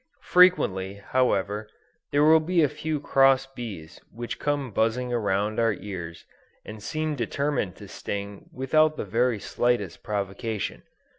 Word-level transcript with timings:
Frequently, 0.23 0.95
however, 0.95 1.69
there 2.11 2.23
will 2.23 2.39
be 2.39 2.63
a 2.63 2.67
few 2.67 2.99
cross 2.99 3.45
bees 3.45 4.01
which 4.11 4.39
come 4.39 4.71
buzzing 4.71 5.13
around 5.13 5.59
our 5.59 5.73
ears, 5.73 6.25
and 6.65 6.81
seem 6.81 7.13
determined 7.15 7.75
to 7.75 7.87
sting 7.87 8.49
without 8.51 8.97
the 8.97 9.05
very 9.05 9.39
slightest 9.39 10.01
provocation. 10.01 10.81